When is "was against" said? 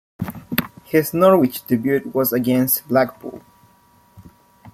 2.11-2.87